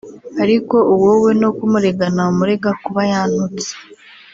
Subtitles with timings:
[0.43, 3.71] ariko uwo we no kumurega namurega kuba yantutse